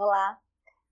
Olá, 0.00 0.40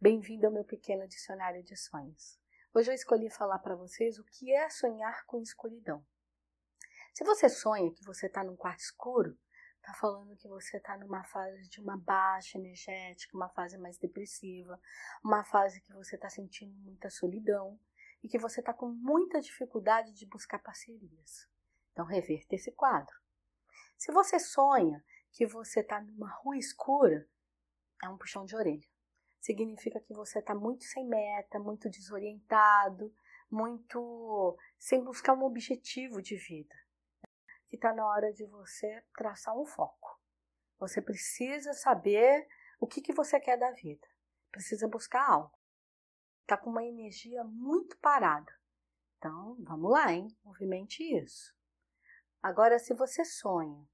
bem-vindo 0.00 0.48
ao 0.48 0.52
meu 0.52 0.64
pequeno 0.64 1.06
dicionário 1.06 1.62
de 1.62 1.76
sonhos. 1.76 2.40
Hoje 2.74 2.90
eu 2.90 2.94
escolhi 2.96 3.30
falar 3.30 3.60
para 3.60 3.76
vocês 3.76 4.18
o 4.18 4.24
que 4.24 4.52
é 4.52 4.68
sonhar 4.68 5.24
com 5.26 5.40
escuridão. 5.40 6.04
Se 7.14 7.22
você 7.22 7.48
sonha 7.48 7.94
que 7.94 8.04
você 8.04 8.26
está 8.26 8.42
num 8.42 8.56
quarto 8.56 8.80
escuro, 8.80 9.38
está 9.76 9.94
falando 9.94 10.34
que 10.34 10.48
você 10.48 10.78
está 10.78 10.98
numa 10.98 11.22
fase 11.22 11.68
de 11.68 11.80
uma 11.80 11.96
baixa 11.96 12.58
energética, 12.58 13.36
uma 13.36 13.48
fase 13.48 13.78
mais 13.78 13.96
depressiva, 13.96 14.76
uma 15.22 15.44
fase 15.44 15.80
que 15.82 15.92
você 15.92 16.16
está 16.16 16.28
sentindo 16.28 16.74
muita 16.80 17.08
solidão 17.08 17.78
e 18.24 18.28
que 18.28 18.40
você 18.40 18.58
está 18.58 18.74
com 18.74 18.88
muita 18.88 19.40
dificuldade 19.40 20.12
de 20.14 20.26
buscar 20.26 20.58
parcerias. 20.58 21.48
Então, 21.92 22.04
reverta 22.04 22.56
esse 22.56 22.72
quadro. 22.72 23.14
Se 23.96 24.10
você 24.10 24.40
sonha 24.40 25.00
que 25.30 25.46
você 25.46 25.78
está 25.78 26.00
numa 26.00 26.28
rua 26.40 26.56
escura, 26.58 27.30
é 28.02 28.08
um 28.08 28.18
puxão 28.18 28.44
de 28.44 28.56
orelha 28.56 28.95
significa 29.46 30.00
que 30.00 30.12
você 30.12 30.40
está 30.40 30.54
muito 30.54 30.84
sem 30.84 31.06
meta, 31.06 31.60
muito 31.60 31.88
desorientado, 31.88 33.14
muito 33.48 34.58
sem 34.76 35.02
buscar 35.04 35.34
um 35.34 35.44
objetivo 35.44 36.20
de 36.20 36.36
vida. 36.36 36.74
Que 37.68 37.76
está 37.76 37.94
na 37.94 38.04
hora 38.04 38.32
de 38.32 38.44
você 38.46 39.04
traçar 39.16 39.56
um 39.56 39.64
foco. 39.64 40.20
Você 40.78 41.00
precisa 41.00 41.72
saber 41.74 42.46
o 42.80 42.86
que, 42.86 43.00
que 43.00 43.14
você 43.14 43.38
quer 43.38 43.56
da 43.56 43.70
vida. 43.70 44.06
Precisa 44.50 44.88
buscar 44.88 45.24
algo. 45.30 45.56
Está 46.42 46.56
com 46.56 46.70
uma 46.70 46.84
energia 46.84 47.44
muito 47.44 47.96
parada. 47.98 48.52
Então, 49.16 49.56
vamos 49.60 49.90
lá, 49.90 50.12
hein? 50.12 50.28
Movimente 50.44 51.02
isso. 51.02 51.54
Agora, 52.42 52.78
se 52.78 52.94
você 52.94 53.24
sonha 53.24 53.88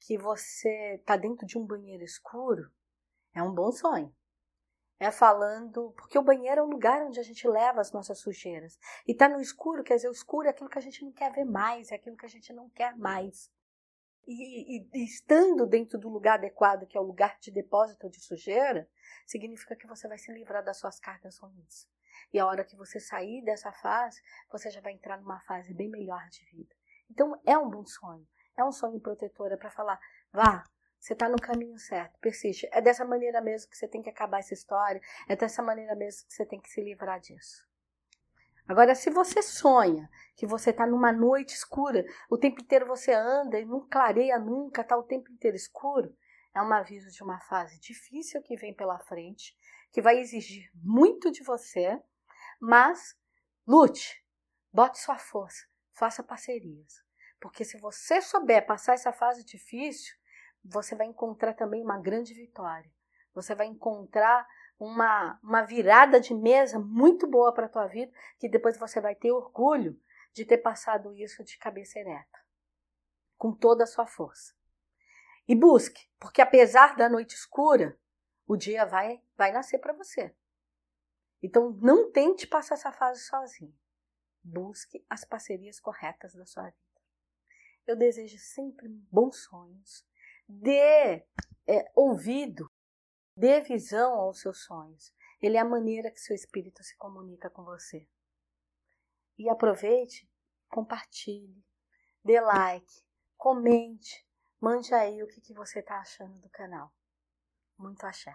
que 0.00 0.18
você 0.18 0.96
está 0.96 1.16
dentro 1.16 1.46
de 1.46 1.58
um 1.58 1.66
banheiro 1.66 2.02
escuro, 2.02 2.70
é 3.34 3.42
um 3.42 3.54
bom 3.54 3.70
sonho 3.70 4.14
é 4.98 5.10
falando, 5.10 5.92
porque 5.96 6.18
o 6.18 6.22
banheiro 6.22 6.60
é 6.60 6.64
o 6.64 6.68
lugar 6.68 7.02
onde 7.02 7.20
a 7.20 7.22
gente 7.22 7.46
leva 7.46 7.80
as 7.80 7.92
nossas 7.92 8.18
sujeiras. 8.18 8.78
E 9.06 9.14
tá 9.14 9.28
no 9.28 9.40
escuro, 9.40 9.84
quer 9.84 9.96
dizer, 9.96 10.08
o 10.08 10.12
escuro 10.12 10.46
é 10.46 10.50
aquilo 10.50 10.70
que 10.70 10.78
a 10.78 10.82
gente 10.82 11.04
não 11.04 11.12
quer 11.12 11.32
ver 11.32 11.44
mais, 11.44 11.92
é 11.92 11.96
aquilo 11.96 12.16
que 12.16 12.26
a 12.26 12.28
gente 12.28 12.52
não 12.52 12.70
quer 12.70 12.96
mais. 12.96 13.50
E, 14.26 14.78
e, 14.78 14.90
e 14.92 15.04
estando 15.04 15.66
dentro 15.66 15.98
do 15.98 16.08
lugar 16.08 16.34
adequado, 16.34 16.86
que 16.86 16.96
é 16.96 17.00
o 17.00 17.04
lugar 17.04 17.38
de 17.38 17.50
depósito 17.50 18.08
de 18.08 18.20
sujeira, 18.20 18.88
significa 19.26 19.76
que 19.76 19.86
você 19.86 20.08
vai 20.08 20.18
se 20.18 20.32
livrar 20.32 20.64
das 20.64 20.78
suas 20.78 20.98
cargas 20.98 21.38
ruins. 21.38 21.86
E 22.32 22.38
a 22.38 22.46
hora 22.46 22.64
que 22.64 22.74
você 22.74 22.98
sair 22.98 23.44
dessa 23.44 23.70
fase, 23.70 24.20
você 24.50 24.70
já 24.70 24.80
vai 24.80 24.92
entrar 24.92 25.20
numa 25.20 25.40
fase 25.40 25.72
bem 25.74 25.88
melhor 25.88 26.26
de 26.30 26.44
vida. 26.46 26.74
Então 27.10 27.40
é 27.44 27.56
um 27.56 27.70
bom 27.70 27.84
sonho, 27.86 28.26
é 28.56 28.64
um 28.64 28.72
sonho 28.72 28.98
protetor, 28.98 29.52
é 29.52 29.56
para 29.56 29.70
falar, 29.70 30.00
vá, 30.32 30.64
você 31.06 31.12
está 31.12 31.28
no 31.28 31.36
caminho 31.36 31.78
certo, 31.78 32.18
persiste. 32.18 32.68
É 32.72 32.82
dessa 32.82 33.04
maneira 33.04 33.40
mesmo 33.40 33.70
que 33.70 33.76
você 33.76 33.86
tem 33.86 34.02
que 34.02 34.10
acabar 34.10 34.40
essa 34.40 34.52
história, 34.52 35.00
é 35.28 35.36
dessa 35.36 35.62
maneira 35.62 35.94
mesmo 35.94 36.26
que 36.26 36.34
você 36.34 36.44
tem 36.44 36.60
que 36.60 36.68
se 36.68 36.82
livrar 36.82 37.20
disso. 37.20 37.64
Agora, 38.66 38.92
se 38.96 39.08
você 39.08 39.40
sonha 39.40 40.10
que 40.34 40.48
você 40.48 40.70
está 40.70 40.84
numa 40.84 41.12
noite 41.12 41.54
escura, 41.54 42.04
o 42.28 42.36
tempo 42.36 42.60
inteiro 42.60 42.86
você 42.86 43.12
anda 43.12 43.56
e 43.56 43.64
não 43.64 43.88
clareia 43.88 44.36
nunca, 44.36 44.82
está 44.82 44.96
o 44.96 45.04
tempo 45.04 45.30
inteiro 45.30 45.56
escuro, 45.56 46.12
é 46.52 46.60
um 46.60 46.72
aviso 46.72 47.08
de 47.12 47.22
uma 47.22 47.38
fase 47.38 47.78
difícil 47.78 48.42
que 48.42 48.56
vem 48.56 48.74
pela 48.74 48.98
frente, 48.98 49.56
que 49.92 50.02
vai 50.02 50.18
exigir 50.18 50.68
muito 50.74 51.30
de 51.30 51.44
você, 51.44 52.02
mas 52.60 53.16
lute, 53.64 54.26
bote 54.72 54.98
sua 54.98 55.18
força, 55.18 55.64
faça 55.92 56.24
parcerias. 56.24 57.00
Porque 57.38 57.64
se 57.64 57.78
você 57.78 58.20
souber 58.20 58.66
passar 58.66 58.94
essa 58.94 59.12
fase 59.12 59.44
difícil, 59.44 60.16
você 60.68 60.94
vai 60.94 61.06
encontrar 61.06 61.54
também 61.54 61.82
uma 61.82 61.98
grande 61.98 62.34
vitória. 62.34 62.90
Você 63.34 63.54
vai 63.54 63.66
encontrar 63.66 64.46
uma, 64.78 65.38
uma 65.42 65.62
virada 65.62 66.20
de 66.20 66.34
mesa 66.34 66.78
muito 66.78 67.26
boa 67.26 67.52
para 67.52 67.66
a 67.66 67.68
tua 67.68 67.86
vida, 67.86 68.12
que 68.38 68.48
depois 68.48 68.78
você 68.78 69.00
vai 69.00 69.14
ter 69.14 69.30
orgulho 69.30 70.00
de 70.32 70.44
ter 70.44 70.58
passado 70.58 71.14
isso 71.14 71.42
de 71.44 71.56
cabeça 71.58 71.98
ereta, 71.98 72.38
com 73.38 73.54
toda 73.54 73.84
a 73.84 73.86
sua 73.86 74.06
força. 74.06 74.54
E 75.48 75.54
busque, 75.54 76.10
porque 76.18 76.42
apesar 76.42 76.96
da 76.96 77.08
noite 77.08 77.34
escura, 77.34 77.98
o 78.46 78.56
dia 78.56 78.84
vai, 78.84 79.22
vai 79.36 79.52
nascer 79.52 79.78
para 79.78 79.92
você. 79.92 80.34
Então 81.42 81.70
não 81.80 82.10
tente 82.10 82.46
passar 82.46 82.74
essa 82.74 82.92
fase 82.92 83.22
sozinho. 83.22 83.74
Busque 84.42 85.04
as 85.08 85.24
parcerias 85.24 85.80
corretas 85.80 86.34
da 86.34 86.44
sua 86.44 86.64
vida. 86.64 86.76
Eu 87.86 87.96
desejo 87.96 88.38
sempre 88.38 88.88
bons 88.88 89.44
sonhos, 89.44 90.04
Dê 90.48 91.26
é, 91.66 91.90
ouvido, 91.94 92.70
dê 93.36 93.60
visão 93.60 94.14
aos 94.14 94.40
seus 94.40 94.64
sonhos. 94.64 95.12
Ele 95.40 95.56
é 95.56 95.60
a 95.60 95.64
maneira 95.64 96.10
que 96.10 96.20
seu 96.20 96.34
espírito 96.34 96.82
se 96.82 96.96
comunica 96.96 97.50
com 97.50 97.64
você. 97.64 98.08
E 99.38 99.50
aproveite, 99.50 100.28
compartilhe, 100.68 101.64
dê 102.24 102.40
like, 102.40 103.04
comente, 103.36 104.26
mande 104.60 104.94
aí 104.94 105.22
o 105.22 105.26
que, 105.26 105.40
que 105.40 105.54
você 105.54 105.80
está 105.80 105.98
achando 106.00 106.40
do 106.40 106.48
canal. 106.48 106.92
Muito 107.78 108.04
axé. 108.04 108.34